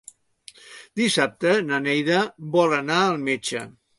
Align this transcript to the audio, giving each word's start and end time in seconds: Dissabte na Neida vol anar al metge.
Dissabte 1.01 1.51
na 1.67 1.79
Neida 1.87 2.23
vol 2.57 2.75
anar 2.81 2.99
al 3.13 3.23
metge. 3.29 3.65